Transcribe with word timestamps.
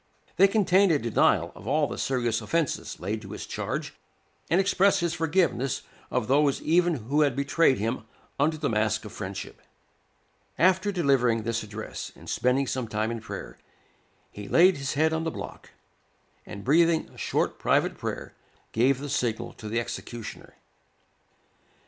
They 0.37 0.47
contain 0.47 0.89
a 0.89 0.97
denial 0.97 1.51
of 1.53 1.67
all 1.67 1.85
the 1.85 1.99
serious 1.99 2.41
offences 2.41 2.99
laid 2.99 3.21
to 3.21 3.33
his 3.33 3.45
charge, 3.45 3.93
and 4.49 4.59
express 4.59 4.99
his 4.99 5.13
forgiveness 5.13 5.83
of 6.09 6.27
those 6.27 6.59
even 6.63 6.95
who 6.95 7.21
had 7.21 7.35
betrayed 7.35 7.77
him 7.77 8.05
under 8.39 8.57
the 8.57 8.67
mask 8.67 9.05
of 9.05 9.11
friendship. 9.11 9.61
After 10.57 10.91
delivering 10.91 11.43
this 11.43 11.61
address, 11.61 12.11
and 12.15 12.27
spending 12.27 12.65
some 12.65 12.87
time 12.87 13.11
in 13.11 13.21
prayer, 13.21 13.59
he 14.31 14.47
laid 14.47 14.77
his 14.77 14.95
head 14.95 15.13
on 15.13 15.23
the 15.23 15.29
block, 15.29 15.69
and 16.47 16.63
breathing 16.65 17.07
a 17.09 17.17
short 17.19 17.59
private 17.59 17.95
prayer, 17.95 18.33
gave 18.71 18.97
the 18.99 19.07
signal 19.07 19.53
to 19.53 19.69
the 19.69 19.79
executioner. 19.79 20.55